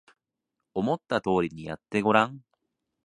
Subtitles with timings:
[0.73, 2.43] 思った通りにやってごらん